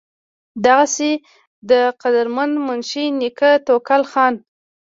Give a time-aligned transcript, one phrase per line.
[0.65, 1.11] دغسې
[1.69, 4.35] د قدرمند منشي نيکۀ توکل خان